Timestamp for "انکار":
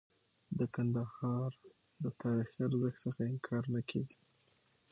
3.31-3.63